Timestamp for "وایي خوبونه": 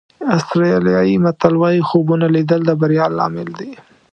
1.61-2.25